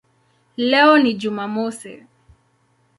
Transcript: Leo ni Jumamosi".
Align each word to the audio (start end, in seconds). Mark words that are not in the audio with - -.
Leo 0.57 0.97
ni 0.99 1.13
Jumamosi". 1.19 2.05